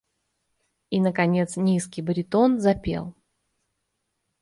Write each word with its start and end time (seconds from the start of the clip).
И 0.89 0.99
наконец 0.99 1.57
низкий 1.57 2.01
баритон 2.01 2.59
запел: 2.59 3.13